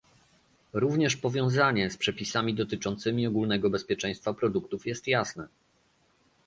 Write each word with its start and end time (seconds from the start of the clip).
Również 0.73 1.15
powiązanie 1.17 1.89
z 1.89 1.97
przepisami 1.97 2.55
dotyczącymi 2.55 3.27
ogólnego 3.27 3.69
bezpieczeństwa 3.69 4.33
produktów 4.33 4.87
jest 4.87 5.07
jasne 5.07 5.47